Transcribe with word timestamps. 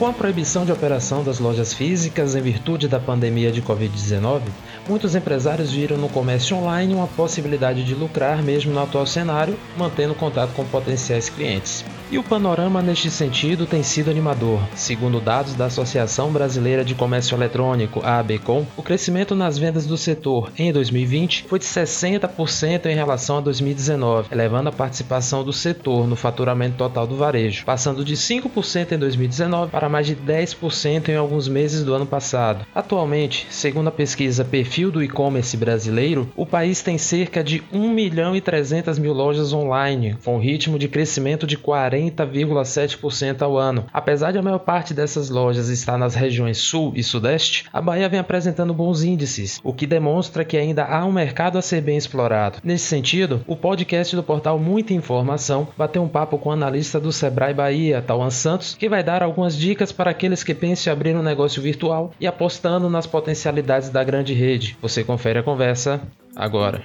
Com 0.00 0.06
a 0.06 0.14
proibição 0.14 0.64
de 0.64 0.72
operação 0.72 1.22
das 1.22 1.38
lojas 1.38 1.74
físicas 1.74 2.34
em 2.34 2.40
virtude 2.40 2.88
da 2.88 2.98
pandemia 2.98 3.52
de 3.52 3.60
Covid-19, 3.60 4.40
muitos 4.88 5.14
empresários 5.14 5.72
viram 5.72 5.98
no 5.98 6.08
comércio 6.08 6.56
online 6.56 6.94
uma 6.94 7.06
possibilidade 7.06 7.84
de 7.84 7.94
lucrar 7.94 8.42
mesmo 8.42 8.72
no 8.72 8.82
atual 8.82 9.06
cenário, 9.06 9.58
mantendo 9.76 10.14
contato 10.14 10.54
com 10.54 10.64
potenciais 10.64 11.28
clientes. 11.28 11.84
E 12.12 12.18
o 12.18 12.24
panorama 12.24 12.82
neste 12.82 13.08
sentido 13.08 13.66
tem 13.66 13.84
sido 13.84 14.10
animador. 14.10 14.58
Segundo 14.74 15.20
dados 15.20 15.54
da 15.54 15.66
Associação 15.66 16.32
Brasileira 16.32 16.84
de 16.84 16.92
Comércio 16.92 17.36
Eletrônico, 17.36 18.00
a 18.02 18.18
ABCOM, 18.18 18.66
o 18.76 18.82
crescimento 18.82 19.36
nas 19.36 19.56
vendas 19.56 19.86
do 19.86 19.96
setor 19.96 20.50
em 20.58 20.72
2020 20.72 21.44
foi 21.48 21.60
de 21.60 21.66
60% 21.66 22.86
em 22.86 22.96
relação 22.96 23.38
a 23.38 23.40
2019, 23.40 24.26
elevando 24.32 24.70
a 24.70 24.72
participação 24.72 25.44
do 25.44 25.52
setor 25.52 26.08
no 26.08 26.16
faturamento 26.16 26.76
total 26.76 27.06
do 27.06 27.14
varejo, 27.14 27.64
passando 27.64 28.04
de 28.04 28.16
5% 28.16 28.90
em 28.90 28.98
2019 28.98 29.70
para 29.70 29.88
mais 29.88 30.08
de 30.08 30.16
10% 30.16 31.10
em 31.10 31.16
alguns 31.16 31.46
meses 31.46 31.84
do 31.84 31.94
ano 31.94 32.06
passado. 32.06 32.66
Atualmente, 32.74 33.46
segundo 33.50 33.86
a 33.86 33.92
pesquisa 33.92 34.44
Perfil 34.44 34.90
do 34.90 35.00
E-Commerce 35.00 35.56
Brasileiro, 35.56 36.28
o 36.34 36.44
país 36.44 36.82
tem 36.82 36.98
cerca 36.98 37.44
de 37.44 37.62
1 37.72 37.88
milhão 37.88 38.34
e 38.34 38.40
300 38.40 38.98
mil 38.98 39.12
lojas 39.12 39.52
online, 39.52 40.16
com 40.24 40.40
ritmo 40.40 40.76
de 40.76 40.88
crescimento 40.88 41.46
de 41.46 41.56
40 41.56 41.99
40,7% 42.08 43.42
ao 43.42 43.58
ano. 43.58 43.84
Apesar 43.92 44.32
de 44.32 44.38
a 44.38 44.42
maior 44.42 44.60
parte 44.60 44.94
dessas 44.94 45.28
lojas 45.28 45.68
estar 45.68 45.98
nas 45.98 46.14
regiões 46.14 46.58
Sul 46.58 46.92
e 46.94 47.02
Sudeste, 47.02 47.66
a 47.72 47.80
Bahia 47.80 48.08
vem 48.08 48.20
apresentando 48.20 48.72
bons 48.72 49.02
índices, 49.02 49.60
o 49.62 49.72
que 49.72 49.86
demonstra 49.86 50.44
que 50.44 50.56
ainda 50.56 50.84
há 50.84 51.04
um 51.04 51.12
mercado 51.12 51.58
a 51.58 51.62
ser 51.62 51.80
bem 51.80 51.96
explorado. 51.96 52.58
Nesse 52.64 52.86
sentido, 52.86 53.44
o 53.46 53.56
podcast 53.56 54.14
do 54.16 54.22
portal 54.22 54.58
Muita 54.58 54.94
Informação 54.94 55.68
bateu 55.76 56.02
um 56.02 56.08
papo 56.08 56.38
com 56.38 56.48
o 56.48 56.52
analista 56.52 56.98
do 56.98 57.12
Sebrae 57.12 57.54
Bahia, 57.54 58.02
Tauan 58.02 58.30
Santos, 58.30 58.74
que 58.74 58.88
vai 58.88 59.02
dar 59.02 59.22
algumas 59.22 59.56
dicas 59.56 59.92
para 59.92 60.10
aqueles 60.10 60.42
que 60.42 60.54
pensam 60.54 60.90
em 60.90 60.96
abrir 60.96 61.16
um 61.16 61.22
negócio 61.22 61.60
virtual 61.60 62.12
e 62.20 62.26
apostando 62.26 62.88
nas 62.88 63.06
potencialidades 63.06 63.90
da 63.90 64.02
grande 64.04 64.32
rede. 64.32 64.76
Você 64.80 65.04
confere 65.04 65.40
a 65.40 65.42
conversa 65.42 66.00
agora. 66.34 66.84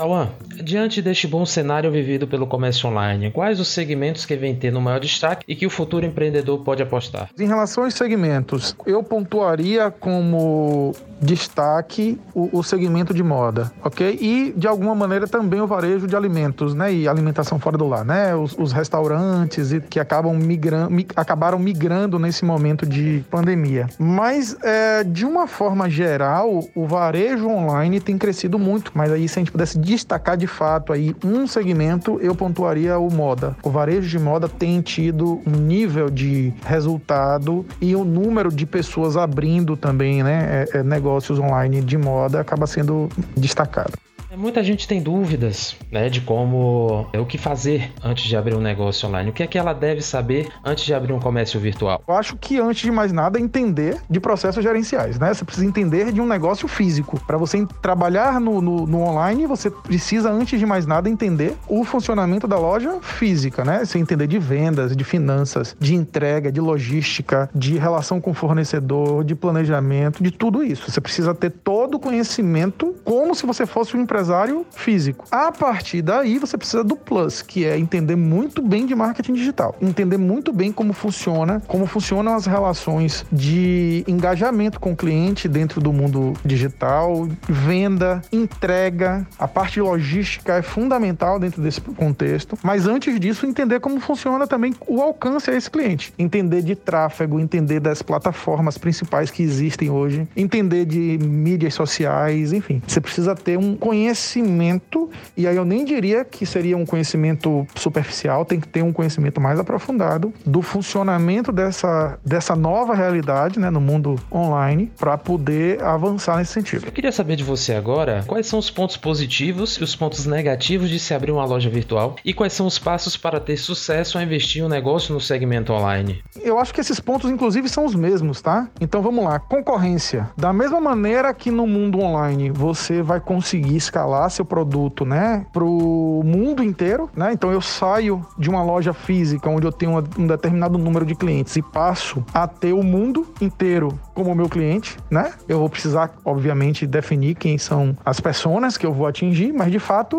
Tauan, 0.00 0.30
diante 0.62 1.02
deste 1.02 1.26
bom 1.26 1.44
cenário 1.44 1.90
vivido 1.90 2.26
pelo 2.26 2.46
comércio 2.46 2.88
online, 2.88 3.30
quais 3.30 3.60
os 3.60 3.68
segmentos 3.68 4.24
que 4.26 4.36
vem 4.36 4.54
tendo 4.54 4.80
maior 4.80 5.00
destaque 5.00 5.44
e 5.46 5.54
que 5.54 5.66
o 5.66 5.70
futuro 5.70 6.06
empreendedor 6.06 6.60
pode 6.60 6.82
apostar? 6.82 7.28
Em 7.38 7.46
relação 7.46 7.84
aos 7.84 7.94
segmentos, 7.94 8.76
eu 8.86 9.02
pontuaria 9.02 9.90
como 9.90 10.94
destaque 11.20 12.18
o, 12.34 12.58
o, 12.58 12.62
segmento 12.62 13.12
de 13.12 13.22
moda, 13.22 13.70
ok? 13.84 14.18
E 14.20 14.54
de 14.56 14.66
alguma 14.66 14.94
maneira 14.94 15.28
também 15.28 15.60
o 15.60 15.66
varejo 15.66 16.06
de 16.06 16.16
alimentos, 16.16 16.74
né? 16.74 16.92
E 16.92 17.06
alimentação 17.06 17.58
fora 17.58 17.76
do 17.76 17.86
lar, 17.86 18.04
né? 18.04 18.34
Os, 18.34 18.56
os 18.58 18.72
restaurantes 18.72 19.70
e 19.72 19.80
que 19.80 20.00
acabam 20.00 20.34
migrando, 20.34 20.90
mi, 20.90 21.06
acabaram 21.14 21.58
migrando 21.58 22.18
nesse 22.18 22.44
momento 22.44 22.86
de 22.86 23.22
pandemia. 23.30 23.86
Mas 23.98 24.56
é, 24.62 25.04
de 25.04 25.26
uma 25.26 25.46
forma 25.46 25.90
geral, 25.90 26.64
o 26.74 26.86
varejo 26.86 27.48
online 27.48 28.00
tem 28.00 28.16
crescido 28.16 28.58
muito. 28.58 28.92
Mas 28.94 29.12
aí 29.12 29.28
se 29.28 29.38
a 29.38 29.40
gente 29.40 29.52
pudesse 29.52 29.78
destacar 29.78 30.36
de 30.36 30.46
fato 30.50 30.92
aí 30.92 31.14
um 31.24 31.46
segmento, 31.46 32.18
eu 32.20 32.34
pontuaria 32.34 32.98
o 32.98 33.10
moda. 33.10 33.56
O 33.62 33.70
varejo 33.70 34.08
de 34.08 34.18
moda 34.18 34.48
tem 34.48 34.80
tido 34.80 35.40
um 35.46 35.56
nível 35.56 36.10
de 36.10 36.52
resultado 36.64 37.64
e 37.80 37.94
o 37.94 38.04
número 38.04 38.50
de 38.50 38.66
pessoas 38.66 39.16
abrindo 39.16 39.76
também, 39.76 40.22
né? 40.22 40.66
É, 40.72 40.78
é 40.78 40.82
negócio 40.82 41.20
negócios 41.20 41.38
online 41.38 41.80
de 41.80 41.98
moda 41.98 42.40
acaba 42.40 42.66
sendo 42.66 43.08
destacado. 43.36 43.92
É, 44.30 44.36
muita 44.36 44.62
gente 44.62 44.86
tem 44.86 45.02
dúvidas 45.02 45.76
né, 45.90 46.08
de 46.08 46.20
como 46.20 47.08
é 47.12 47.18
o 47.18 47.26
que 47.26 47.36
fazer 47.36 47.90
antes 48.00 48.24
de 48.24 48.36
abrir 48.36 48.54
um 48.54 48.60
negócio 48.60 49.08
online. 49.08 49.30
O 49.30 49.32
que 49.32 49.42
é 49.42 49.46
que 49.46 49.58
ela 49.58 49.72
deve 49.72 50.02
saber 50.02 50.48
antes 50.64 50.84
de 50.84 50.94
abrir 50.94 51.12
um 51.12 51.18
comércio 51.18 51.58
virtual? 51.58 52.00
Eu 52.06 52.14
acho 52.14 52.36
que 52.36 52.60
antes 52.60 52.82
de 52.82 52.92
mais 52.92 53.10
nada 53.10 53.40
entender 53.40 53.96
de 54.08 54.20
processos 54.20 54.62
gerenciais, 54.62 55.18
né? 55.18 55.34
Você 55.34 55.44
precisa 55.44 55.66
entender 55.66 56.12
de 56.12 56.20
um 56.20 56.26
negócio 56.26 56.68
físico. 56.68 57.18
Para 57.26 57.36
você 57.36 57.66
trabalhar 57.82 58.40
no, 58.40 58.62
no, 58.62 58.86
no, 58.86 59.00
online, 59.00 59.46
você 59.46 59.68
precisa 59.68 60.30
antes 60.30 60.60
de 60.60 60.64
mais 60.64 60.86
nada 60.86 61.10
entender 61.10 61.56
o 61.66 61.82
funcionamento 61.82 62.46
da 62.46 62.56
loja 62.56 63.00
física, 63.02 63.64
né? 63.64 63.84
Você 63.84 63.98
entender 63.98 64.28
de 64.28 64.38
vendas, 64.38 64.96
de 64.96 65.02
finanças, 65.02 65.74
de 65.80 65.96
entrega, 65.96 66.52
de 66.52 66.60
logística, 66.60 67.50
de 67.52 67.76
relação 67.78 68.20
com 68.20 68.32
fornecedor, 68.32 69.24
de 69.24 69.34
planejamento, 69.34 70.22
de 70.22 70.30
tudo 70.30 70.62
isso. 70.62 70.88
Você 70.88 71.00
precisa 71.00 71.34
ter 71.34 71.50
todo 71.50 71.96
o 71.96 71.98
conhecimento 71.98 72.94
como 73.04 73.34
se 73.34 73.44
você 73.44 73.66
fosse 73.66 73.96
um 73.96 74.00
empresário 74.00 74.19
empresário 74.20 74.66
físico. 74.70 75.24
A 75.30 75.50
partir 75.50 76.02
daí, 76.02 76.38
você 76.38 76.58
precisa 76.58 76.84
do 76.84 76.94
plus, 76.94 77.40
que 77.40 77.64
é 77.64 77.78
entender 77.78 78.16
muito 78.16 78.60
bem 78.60 78.84
de 78.84 78.94
marketing 78.94 79.32
digital, 79.32 79.74
entender 79.80 80.18
muito 80.18 80.52
bem 80.52 80.70
como 80.70 80.92
funciona, 80.92 81.62
como 81.66 81.86
funcionam 81.86 82.34
as 82.34 82.44
relações 82.44 83.24
de 83.32 84.04
engajamento 84.06 84.78
com 84.78 84.92
o 84.92 84.96
cliente 84.96 85.48
dentro 85.48 85.80
do 85.80 85.90
mundo 85.90 86.34
digital, 86.44 87.26
venda, 87.48 88.20
entrega, 88.30 89.26
a 89.38 89.48
parte 89.48 89.80
logística 89.80 90.54
é 90.54 90.62
fundamental 90.62 91.38
dentro 91.38 91.62
desse 91.62 91.80
contexto. 91.80 92.58
Mas 92.62 92.86
antes 92.86 93.18
disso, 93.18 93.46
entender 93.46 93.80
como 93.80 94.00
funciona 94.00 94.46
também 94.46 94.74
o 94.86 95.00
alcance 95.00 95.50
a 95.50 95.56
esse 95.56 95.70
cliente, 95.70 96.12
entender 96.18 96.62
de 96.62 96.74
tráfego, 96.74 97.40
entender 97.40 97.80
das 97.80 98.02
plataformas 98.02 98.76
principais 98.76 99.30
que 99.30 99.42
existem 99.42 99.88
hoje, 99.88 100.28
entender 100.36 100.84
de 100.84 101.18
mídias 101.18 101.72
sociais, 101.72 102.52
enfim. 102.52 102.82
Você 102.86 103.00
precisa 103.00 103.34
ter 103.34 103.56
um 103.56 103.74
conhecimento 103.76 104.09
conhecimento, 104.10 105.08
e 105.36 105.46
aí 105.46 105.56
eu 105.56 105.64
nem 105.64 105.84
diria 105.84 106.24
que 106.24 106.44
seria 106.44 106.76
um 106.76 106.84
conhecimento 106.84 107.66
superficial, 107.76 108.44
tem 108.44 108.58
que 108.58 108.66
ter 108.66 108.82
um 108.82 108.92
conhecimento 108.92 109.40
mais 109.40 109.58
aprofundado 109.58 110.32
do 110.44 110.62
funcionamento 110.62 111.52
dessa, 111.52 112.18
dessa 112.24 112.56
nova 112.56 112.94
realidade 112.94 113.60
né, 113.60 113.70
no 113.70 113.80
mundo 113.80 114.16
online 114.32 114.90
para 114.98 115.16
poder 115.16 115.82
avançar 115.82 116.38
nesse 116.38 116.52
sentido. 116.52 116.86
Eu 116.86 116.92
queria 116.92 117.12
saber 117.12 117.36
de 117.36 117.44
você 117.44 117.74
agora 117.74 118.24
quais 118.26 118.46
são 118.46 118.58
os 118.58 118.70
pontos 118.70 118.96
positivos 118.96 119.76
e 119.76 119.84
os 119.84 119.94
pontos 119.94 120.26
negativos 120.26 120.88
de 120.88 120.98
se 120.98 121.14
abrir 121.14 121.30
uma 121.30 121.44
loja 121.44 121.70
virtual 121.70 122.16
e 122.24 122.34
quais 122.34 122.52
são 122.52 122.66
os 122.66 122.78
passos 122.78 123.16
para 123.16 123.38
ter 123.38 123.56
sucesso 123.56 124.18
ao 124.18 124.24
investir 124.24 124.64
um 124.64 124.68
negócio 124.68 125.14
no 125.14 125.20
segmento 125.20 125.72
online. 125.72 126.20
Eu 126.42 126.58
acho 126.58 126.74
que 126.74 126.80
esses 126.80 126.98
pontos, 126.98 127.30
inclusive, 127.30 127.68
são 127.68 127.84
os 127.84 127.94
mesmos, 127.94 128.40
tá? 128.40 128.68
Então 128.80 129.02
vamos 129.02 129.24
lá. 129.24 129.38
Concorrência. 129.38 130.30
Da 130.36 130.52
mesma 130.52 130.80
maneira 130.80 131.32
que 131.32 131.50
no 131.50 131.66
mundo 131.66 132.00
online 132.00 132.50
você 132.50 133.02
vai 133.02 133.20
conseguir 133.20 133.76
escalar 133.76 133.99
escalar 134.00 134.30
seu 134.30 134.44
produto, 134.44 135.04
né, 135.04 135.44
para 135.52 135.64
o 135.64 136.22
mundo 136.24 136.62
inteiro, 136.62 137.10
né? 137.14 137.32
Então 137.32 137.52
eu 137.52 137.60
saio 137.60 138.24
de 138.38 138.48
uma 138.48 138.62
loja 138.62 138.92
física 138.92 139.48
onde 139.48 139.66
eu 139.66 139.72
tenho 139.72 140.02
um 140.18 140.26
determinado 140.26 140.78
número 140.78 141.04
de 141.04 141.14
clientes 141.14 141.56
e 141.56 141.62
passo 141.62 142.24
a 142.32 142.46
ter 142.46 142.72
o 142.72 142.82
mundo 142.82 143.26
inteiro 143.40 143.98
como 144.14 144.34
meu 144.34 144.48
cliente, 144.48 144.96
né? 145.10 145.32
Eu 145.48 145.58
vou 145.58 145.68
precisar, 145.68 146.12
obviamente, 146.24 146.86
definir 146.86 147.34
quem 147.34 147.58
são 147.58 147.96
as 148.04 148.20
pessoas 148.20 148.76
que 148.76 148.86
eu 148.86 148.92
vou 148.92 149.06
atingir, 149.06 149.52
mas 149.52 149.70
de 149.70 149.78
fato 149.78 150.16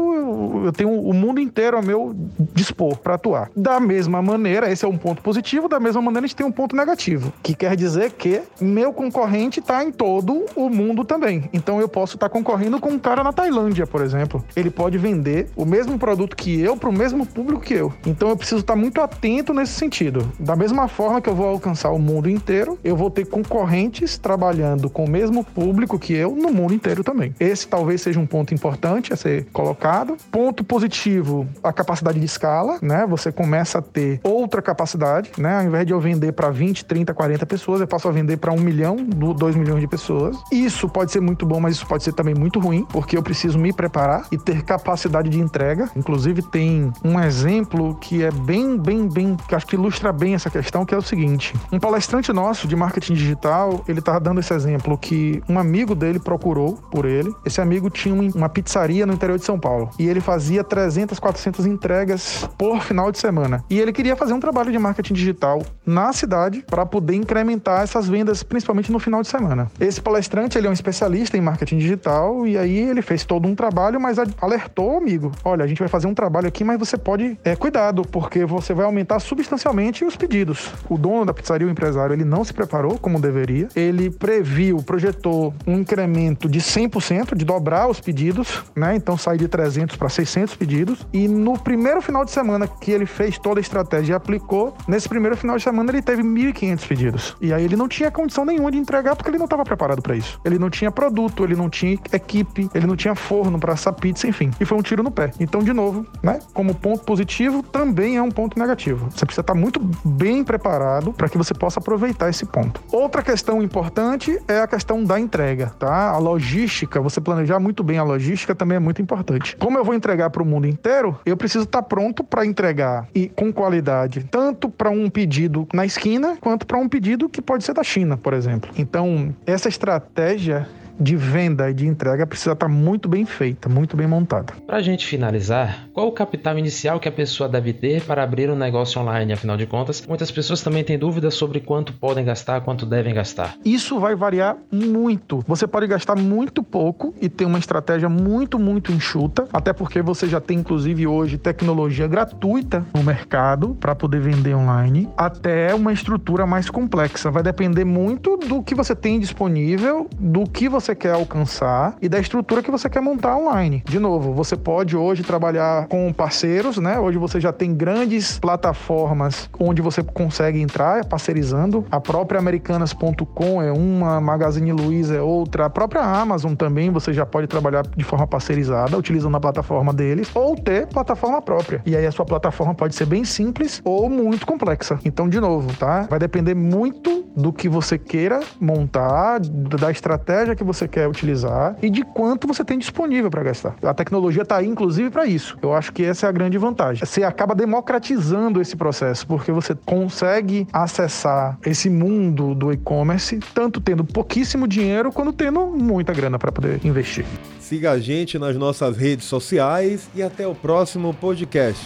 eu 0.65 0.71
tenho 0.71 0.91
o 0.91 1.13
mundo 1.13 1.39
inteiro 1.39 1.77
a 1.77 1.81
meu 1.81 2.15
dispor 2.53 2.97
para 2.97 3.15
atuar. 3.15 3.49
Da 3.55 3.79
mesma 3.79 4.21
maneira, 4.21 4.71
esse 4.71 4.85
é 4.85 4.87
um 4.87 4.97
ponto 4.97 5.21
positivo, 5.21 5.67
da 5.67 5.79
mesma 5.79 6.01
maneira 6.01 6.25
a 6.25 6.27
gente 6.27 6.35
tem 6.35 6.45
um 6.45 6.51
ponto 6.51 6.75
negativo, 6.75 7.33
que 7.41 7.55
quer 7.55 7.75
dizer 7.75 8.11
que 8.11 8.41
meu 8.59 8.93
concorrente 8.93 9.59
está 9.59 9.83
em 9.83 9.91
todo 9.91 10.45
o 10.55 10.69
mundo 10.69 11.03
também. 11.03 11.49
Então 11.51 11.79
eu 11.79 11.87
posso 11.87 12.15
estar 12.15 12.29
tá 12.29 12.33
concorrendo 12.33 12.79
com 12.79 12.89
um 12.89 12.99
cara 12.99 13.23
na 13.23 13.33
Tailândia 13.33 13.70
Tailândia, 13.71 13.87
por 13.87 14.01
exemplo, 14.01 14.43
ele 14.55 14.69
pode 14.69 14.97
vender 14.97 15.47
o 15.55 15.65
mesmo 15.65 15.97
produto 15.97 16.35
que 16.35 16.59
eu 16.59 16.75
para 16.75 16.89
o 16.89 16.93
mesmo 16.93 17.25
público 17.25 17.61
que 17.61 17.73
eu. 17.73 17.93
Então 18.05 18.29
eu 18.29 18.35
preciso 18.35 18.61
estar 18.61 18.75
muito 18.75 19.01
atento 19.01 19.53
nesse 19.53 19.73
sentido. 19.73 20.29
Da 20.39 20.55
mesma 20.55 20.87
forma 20.87 21.21
que 21.21 21.29
eu 21.29 21.35
vou 21.35 21.47
alcançar 21.47 21.91
o 21.91 21.99
mundo 21.99 22.29
inteiro, 22.29 22.77
eu 22.83 22.95
vou 22.95 23.09
ter 23.09 23.25
concorrentes 23.25 24.17
trabalhando 24.17 24.89
com 24.89 25.05
o 25.05 25.09
mesmo 25.09 25.43
público 25.43 25.97
que 25.97 26.13
eu 26.13 26.35
no 26.35 26.51
mundo 26.51 26.73
inteiro 26.73 27.03
também. 27.03 27.33
Esse 27.39 27.67
talvez 27.67 28.01
seja 28.01 28.19
um 28.19 28.25
ponto 28.25 28.53
importante 28.53 29.13
a 29.13 29.15
ser 29.15 29.45
colocado. 29.53 30.17
Ponto 30.29 30.63
positivo, 30.63 31.47
a 31.63 31.71
capacidade 31.71 32.19
de 32.19 32.25
escala, 32.25 32.77
né? 32.81 33.05
Você 33.07 33.31
começa 33.31 33.79
a 33.79 33.81
ter 33.81 34.19
outra 34.23 34.61
capacidade, 34.61 35.31
né? 35.37 35.59
Ao 35.59 35.63
invés 35.63 35.85
de 35.85 35.93
eu 35.93 35.99
vender 35.99 36.33
para 36.33 36.49
20, 36.49 36.85
30, 36.85 37.13
40 37.13 37.45
pessoas, 37.45 37.81
eu 37.81 37.87
passo 37.87 38.07
a 38.07 38.11
vender 38.11 38.37
para 38.37 38.51
um 38.51 38.59
milhão, 38.59 38.97
dois 39.37 39.55
milhões 39.55 39.79
de 39.79 39.87
pessoas. 39.87 40.37
Isso 40.51 40.89
pode 40.89 41.11
ser 41.11 41.21
muito 41.21 41.45
bom, 41.45 41.59
mas 41.59 41.75
isso 41.75 41.85
pode 41.85 42.03
ser 42.03 42.13
também 42.13 42.35
muito 42.35 42.59
ruim, 42.59 42.85
porque 42.89 43.17
eu 43.17 43.23
preciso 43.23 43.60
me 43.61 43.71
preparar 43.71 44.27
e 44.31 44.37
ter 44.37 44.63
capacidade 44.63 45.29
de 45.29 45.39
entrega. 45.39 45.89
Inclusive, 45.95 46.41
tem 46.41 46.91
um 47.03 47.19
exemplo 47.19 47.95
que 47.95 48.23
é 48.23 48.31
bem, 48.31 48.77
bem, 48.77 49.07
bem, 49.07 49.37
que 49.47 49.55
acho 49.55 49.67
que 49.67 49.75
ilustra 49.75 50.11
bem 50.11 50.33
essa 50.33 50.49
questão, 50.49 50.85
que 50.85 50.93
é 50.93 50.97
o 50.97 51.01
seguinte: 51.01 51.53
um 51.71 51.79
palestrante 51.79 52.33
nosso 52.33 52.67
de 52.67 52.75
marketing 52.75 53.13
digital, 53.13 53.83
ele 53.87 53.99
estava 53.99 54.19
dando 54.19 54.39
esse 54.39 54.53
exemplo 54.53 54.97
que 54.97 55.41
um 55.47 55.59
amigo 55.59 55.95
dele 55.95 56.19
procurou 56.19 56.75
por 56.91 57.05
ele. 57.05 57.33
Esse 57.45 57.61
amigo 57.61 57.89
tinha 57.89 58.31
uma 58.35 58.49
pizzaria 58.49 59.05
no 59.05 59.13
interior 59.13 59.37
de 59.37 59.45
São 59.45 59.59
Paulo 59.59 59.89
e 59.97 60.07
ele 60.07 60.19
fazia 60.19 60.63
300, 60.63 61.19
400 61.19 61.65
entregas 61.65 62.49
por 62.57 62.81
final 62.81 63.11
de 63.11 63.19
semana. 63.19 63.63
E 63.69 63.79
ele 63.79 63.93
queria 63.93 64.15
fazer 64.15 64.33
um 64.33 64.39
trabalho 64.39 64.71
de 64.71 64.79
marketing 64.79 65.13
digital 65.13 65.61
na 65.85 66.11
cidade 66.13 66.63
para 66.67 66.85
poder 66.85 67.15
incrementar 67.15 67.81
essas 67.83 68.07
vendas, 68.07 68.43
principalmente 68.43 68.91
no 68.91 68.99
final 68.99 69.21
de 69.21 69.27
semana. 69.27 69.69
Esse 69.79 70.01
palestrante, 70.01 70.57
ele 70.57 70.67
é 70.67 70.69
um 70.69 70.73
especialista 70.73 71.37
em 71.37 71.41
marketing 71.41 71.77
digital 71.77 72.47
e 72.47 72.57
aí 72.57 72.77
ele 72.77 73.01
fez 73.01 73.23
todo 73.23 73.40
um 73.47 73.51
um 73.51 73.55
trabalho, 73.55 73.99
mas 73.99 74.17
alertou, 74.41 74.97
amigo. 74.97 75.31
Olha, 75.43 75.63
a 75.63 75.67
gente 75.67 75.79
vai 75.79 75.87
fazer 75.87 76.07
um 76.07 76.13
trabalho 76.13 76.47
aqui, 76.47 76.63
mas 76.63 76.79
você 76.79 76.97
pode. 76.97 77.37
É, 77.43 77.55
cuidado, 77.55 78.03
porque 78.03 78.45
você 78.45 78.73
vai 78.73 78.85
aumentar 78.85 79.19
substancialmente 79.19 80.03
os 80.03 80.15
pedidos. 80.15 80.71
O 80.89 80.97
dono 80.97 81.25
da 81.25 81.33
pizzaria, 81.33 81.67
o 81.67 81.69
empresário, 81.69 82.13
ele 82.13 82.25
não 82.25 82.43
se 82.43 82.53
preparou 82.53 82.97
como 82.97 83.19
deveria. 83.19 83.67
Ele 83.75 84.09
previu, 84.09 84.77
projetou 84.77 85.53
um 85.67 85.79
incremento 85.79 86.49
de 86.49 86.59
100%, 86.59 87.35
de 87.35 87.45
dobrar 87.45 87.87
os 87.87 87.99
pedidos, 87.99 88.63
né? 88.75 88.95
Então 88.95 89.17
sair 89.17 89.37
de 89.37 89.47
300 89.47 89.95
para 89.95 90.09
600 90.09 90.55
pedidos. 90.55 91.05
E 91.13 91.27
no 91.27 91.59
primeiro 91.59 92.01
final 92.01 92.23
de 92.23 92.31
semana 92.31 92.67
que 92.67 92.91
ele 92.91 93.05
fez 93.05 93.37
toda 93.37 93.59
a 93.59 93.61
estratégia 93.61 94.13
e 94.13 94.15
aplicou, 94.15 94.75
nesse 94.87 95.07
primeiro 95.09 95.35
final 95.35 95.57
de 95.57 95.63
semana 95.63 95.91
ele 95.91 96.01
teve 96.01 96.23
1.500 96.23 96.87
pedidos. 96.87 97.35
E 97.41 97.53
aí 97.53 97.63
ele 97.63 97.75
não 97.75 97.87
tinha 97.87 98.09
condição 98.09 98.45
nenhuma 98.45 98.71
de 98.71 98.77
entregar 98.77 99.15
porque 99.15 99.29
ele 99.29 99.37
não 99.37 99.45
estava 99.45 99.63
preparado 99.63 100.01
para 100.01 100.15
isso. 100.15 100.39
Ele 100.45 100.57
não 100.57 100.69
tinha 100.69 100.91
produto, 100.91 101.43
ele 101.43 101.55
não 101.55 101.69
tinha 101.69 101.97
equipe, 102.11 102.69
ele 102.73 102.87
não 102.87 102.95
tinha 102.95 103.15
forno 103.31 103.57
para 103.57 103.71
assar 103.71 103.93
pizza, 103.93 104.27
enfim. 104.27 104.51
E 104.59 104.65
foi 104.65 104.77
um 104.77 104.81
tiro 104.81 105.01
no 105.01 105.09
pé. 105.09 105.31
Então, 105.39 105.63
de 105.63 105.71
novo, 105.71 106.05
né? 106.21 106.39
Como 106.53 106.75
ponto 106.75 107.05
positivo, 107.05 107.63
também 107.63 108.17
é 108.17 108.21
um 108.21 108.29
ponto 108.29 108.59
negativo. 108.59 109.09
Você 109.09 109.25
precisa 109.25 109.39
estar 109.39 109.55
muito 109.55 109.79
bem 110.03 110.43
preparado 110.43 111.13
para 111.13 111.29
que 111.29 111.37
você 111.37 111.53
possa 111.53 111.79
aproveitar 111.79 112.29
esse 112.29 112.45
ponto. 112.45 112.83
Outra 112.91 113.23
questão 113.23 113.63
importante 113.63 114.37
é 114.49 114.59
a 114.59 114.67
questão 114.67 115.01
da 115.05 115.17
entrega, 115.17 115.67
tá? 115.79 116.09
A 116.09 116.17
logística, 116.17 116.99
você 116.99 117.21
planejar 117.21 117.57
muito 117.57 117.85
bem 117.85 117.97
a 117.97 118.03
logística 118.03 118.53
também 118.53 118.75
é 118.75 118.79
muito 118.79 119.01
importante. 119.01 119.55
Como 119.55 119.77
eu 119.77 119.85
vou 119.85 119.95
entregar 119.95 120.29
para 120.29 120.43
o 120.43 120.45
mundo 120.45 120.67
inteiro, 120.67 121.17
eu 121.25 121.37
preciso 121.37 121.63
estar 121.63 121.83
pronto 121.83 122.25
para 122.25 122.45
entregar 122.45 123.07
e 123.15 123.29
com 123.29 123.53
qualidade, 123.53 124.27
tanto 124.29 124.69
para 124.69 124.89
um 124.89 125.09
pedido 125.09 125.65
na 125.73 125.85
esquina 125.85 126.35
quanto 126.41 126.67
para 126.67 126.77
um 126.77 126.89
pedido 126.89 127.29
que 127.29 127.41
pode 127.41 127.63
ser 127.63 127.73
da 127.73 127.83
China, 127.83 128.17
por 128.17 128.33
exemplo. 128.33 128.69
Então, 128.75 129.33
essa 129.45 129.69
estratégia 129.69 130.67
de 131.01 131.15
venda 131.15 131.69
e 131.69 131.73
de 131.73 131.87
entrega 131.87 132.27
precisa 132.27 132.51
estar 132.51 132.67
muito 132.67 133.09
bem 133.09 133.25
feita, 133.25 133.67
muito 133.67 133.97
bem 133.97 134.05
montada. 134.05 134.53
Para 134.67 134.77
a 134.77 134.81
gente 134.81 135.05
finalizar, 135.07 135.87
qual 135.93 136.07
o 136.07 136.11
capital 136.11 136.57
inicial 136.59 136.99
que 136.99 137.09
a 137.09 137.11
pessoa 137.11 137.49
deve 137.49 137.73
ter 137.73 138.03
para 138.03 138.21
abrir 138.23 138.49
um 138.51 138.55
negócio 138.55 139.01
online? 139.01 139.33
Afinal 139.33 139.57
de 139.57 139.65
contas, 139.65 140.05
muitas 140.07 140.29
pessoas 140.29 140.61
também 140.61 140.83
têm 140.83 140.99
dúvidas 140.99 141.33
sobre 141.33 141.59
quanto 141.59 141.93
podem 141.93 142.23
gastar, 142.23 142.61
quanto 142.61 142.85
devem 142.85 143.13
gastar. 143.13 143.55
Isso 143.65 143.99
vai 143.99 144.15
variar 144.15 144.57
muito. 144.71 145.43
Você 145.47 145.65
pode 145.65 145.87
gastar 145.87 146.15
muito 146.15 146.61
pouco 146.61 147.15
e 147.19 147.27
ter 147.27 147.45
uma 147.45 147.57
estratégia 147.57 148.07
muito, 148.07 148.59
muito 148.59 148.91
enxuta, 148.91 149.47
até 149.51 149.73
porque 149.73 150.01
você 150.01 150.27
já 150.27 150.39
tem, 150.39 150.59
inclusive, 150.59 151.07
hoje 151.07 151.37
tecnologia 151.37 152.07
gratuita 152.07 152.85
no 152.93 153.03
mercado 153.03 153.75
para 153.79 153.95
poder 153.95 154.21
vender 154.21 154.53
online, 154.53 155.09
até 155.17 155.73
uma 155.73 155.91
estrutura 155.91 156.45
mais 156.45 156.69
complexa. 156.69 157.31
Vai 157.31 157.41
depender 157.41 157.85
muito 157.85 158.37
do 158.37 158.61
que 158.61 158.75
você 158.75 158.95
tem 158.95 159.19
disponível, 159.19 160.07
do 160.19 160.43
que 160.43 160.69
você 160.69 160.90
você 160.91 160.95
quer 160.95 161.13
alcançar 161.13 161.95
e 162.01 162.09
da 162.09 162.19
estrutura 162.19 162.61
que 162.61 162.69
você 162.69 162.89
quer 162.89 163.01
montar 163.01 163.37
online. 163.37 163.81
De 163.85 163.97
novo, 163.97 164.33
você 164.33 164.57
pode 164.57 164.97
hoje 164.97 165.23
trabalhar 165.23 165.87
com 165.87 166.11
parceiros, 166.11 166.77
né? 166.77 166.99
Hoje 166.99 167.17
você 167.17 167.39
já 167.39 167.53
tem 167.53 167.73
grandes 167.73 168.37
plataformas 168.37 169.49
onde 169.57 169.81
você 169.81 170.03
consegue 170.03 170.59
entrar 170.59 171.05
parceirizando. 171.05 171.85
A 171.89 171.99
própria 171.99 172.39
Americanas.com 172.39 173.61
é 173.61 173.71
uma, 173.71 174.19
Magazine 174.19 174.71
Luiza 174.73 175.15
é 175.15 175.21
outra, 175.21 175.65
a 175.65 175.69
própria 175.69 176.01
Amazon 176.01 176.55
também 176.55 176.89
você 176.89 177.13
já 177.13 177.25
pode 177.25 177.47
trabalhar 177.47 177.83
de 177.83 178.03
forma 178.03 178.27
parceirizada, 178.27 178.97
utilizando 178.97 179.37
a 179.37 179.39
plataforma 179.39 179.93
deles, 179.93 180.29
ou 180.33 180.55
ter 180.55 180.87
plataforma 180.87 181.41
própria. 181.41 181.81
E 181.85 181.95
aí 181.95 182.05
a 182.05 182.11
sua 182.11 182.25
plataforma 182.25 182.75
pode 182.75 182.95
ser 182.95 183.05
bem 183.05 183.23
simples 183.23 183.81
ou 183.85 184.09
muito 184.09 184.45
complexa. 184.45 184.99
Então, 185.05 185.29
de 185.29 185.39
novo, 185.39 185.73
tá? 185.77 186.07
Vai 186.09 186.19
depender 186.19 186.53
muito 186.53 187.25
do 187.35 187.53
que 187.53 187.69
você 187.69 187.97
queira 187.97 188.41
montar, 188.59 189.39
da 189.39 189.89
estratégia 189.89 190.55
que 190.55 190.63
você 190.63 190.80
você 190.81 190.87
quer 190.87 191.07
utilizar 191.07 191.75
e 191.81 191.89
de 191.89 192.03
quanto 192.03 192.47
você 192.47 192.63
tem 192.63 192.77
disponível 192.77 193.29
para 193.29 193.43
gastar. 193.43 193.75
A 193.83 193.93
tecnologia 193.93 194.41
está 194.41 194.57
aí, 194.57 194.67
inclusive, 194.67 195.09
para 195.09 195.25
isso. 195.25 195.57
Eu 195.61 195.73
acho 195.73 195.91
que 195.93 196.03
essa 196.03 196.25
é 196.25 196.29
a 196.29 196.31
grande 196.31 196.57
vantagem. 196.57 197.05
Você 197.05 197.23
acaba 197.23 197.53
democratizando 197.53 198.61
esse 198.61 198.75
processo, 198.75 199.27
porque 199.27 199.51
você 199.51 199.75
consegue 199.85 200.67
acessar 200.73 201.57
esse 201.65 201.89
mundo 201.89 202.55
do 202.55 202.71
e-commerce, 202.71 203.39
tanto 203.53 203.79
tendo 203.79 204.03
pouquíssimo 204.03 204.67
dinheiro, 204.67 205.11
quanto 205.11 205.33
tendo 205.33 205.67
muita 205.67 206.13
grana 206.13 206.39
para 206.39 206.51
poder 206.51 206.79
investir. 206.83 207.25
Siga 207.59 207.91
a 207.91 207.99
gente 207.99 208.39
nas 208.39 208.55
nossas 208.55 208.97
redes 208.97 209.25
sociais 209.25 210.09
e 210.15 210.23
até 210.23 210.47
o 210.47 210.55
próximo 210.55 211.13
podcast. 211.13 211.85